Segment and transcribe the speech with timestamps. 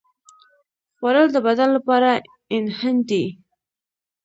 [0.97, 2.11] خوړل د بدن لپاره
[2.51, 3.25] ایندھن دی